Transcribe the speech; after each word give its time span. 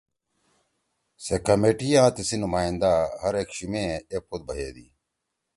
سے 1.23 1.35
کمیٹی 1.47 1.89
آں 2.01 2.09
تیسی 2.15 2.37
نمائندہ 2.43 2.93
ہر 3.21 3.33
ِاکشُومے 3.39 3.85
ایپوت 4.11 4.41
بھیَدی۔ 4.47 4.87